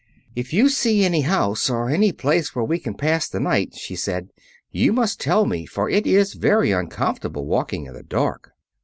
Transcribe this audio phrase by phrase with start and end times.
[0.35, 3.95] "If you see any house, or any place where we can pass the night," she
[3.95, 4.29] said,
[4.71, 8.49] "you must tell me; for it is very uncomfortable walking in the dark."